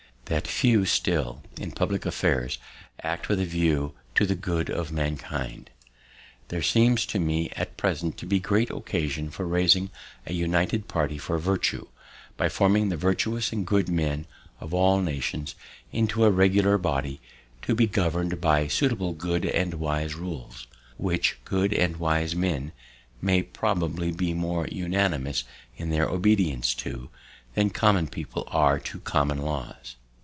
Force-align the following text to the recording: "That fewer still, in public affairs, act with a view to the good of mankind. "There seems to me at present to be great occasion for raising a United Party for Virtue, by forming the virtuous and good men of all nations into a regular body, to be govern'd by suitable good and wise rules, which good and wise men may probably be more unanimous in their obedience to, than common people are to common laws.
"That 0.25 0.47
fewer 0.47 0.85
still, 0.85 1.43
in 1.59 1.73
public 1.73 2.05
affairs, 2.05 2.57
act 3.03 3.27
with 3.27 3.41
a 3.41 3.45
view 3.45 3.95
to 4.15 4.25
the 4.25 4.33
good 4.33 4.69
of 4.69 4.89
mankind. 4.89 5.69
"There 6.47 6.61
seems 6.61 7.05
to 7.07 7.19
me 7.19 7.49
at 7.49 7.75
present 7.75 8.15
to 8.19 8.25
be 8.25 8.39
great 8.39 8.69
occasion 8.69 9.29
for 9.29 9.45
raising 9.45 9.89
a 10.25 10.31
United 10.31 10.87
Party 10.87 11.17
for 11.17 11.37
Virtue, 11.37 11.87
by 12.37 12.47
forming 12.47 12.87
the 12.87 12.95
virtuous 12.95 13.51
and 13.51 13.67
good 13.67 13.89
men 13.89 14.25
of 14.61 14.73
all 14.73 15.01
nations 15.01 15.53
into 15.91 16.23
a 16.23 16.31
regular 16.31 16.77
body, 16.77 17.19
to 17.63 17.75
be 17.75 17.85
govern'd 17.85 18.39
by 18.39 18.67
suitable 18.69 19.11
good 19.11 19.45
and 19.45 19.73
wise 19.73 20.15
rules, 20.15 20.65
which 20.95 21.39
good 21.43 21.73
and 21.73 21.97
wise 21.97 22.37
men 22.37 22.71
may 23.21 23.43
probably 23.43 24.13
be 24.13 24.33
more 24.33 24.65
unanimous 24.67 25.43
in 25.75 25.89
their 25.89 26.07
obedience 26.07 26.73
to, 26.75 27.09
than 27.53 27.69
common 27.69 28.07
people 28.07 28.45
are 28.49 28.79
to 28.79 29.01
common 29.01 29.39
laws. 29.39 29.97